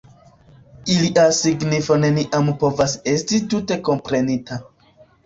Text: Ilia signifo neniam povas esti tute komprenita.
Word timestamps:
Ilia 0.93 1.25
signifo 1.39 1.97
neniam 2.05 2.49
povas 2.63 2.97
esti 3.13 3.41
tute 3.53 3.79
komprenita. 3.91 4.59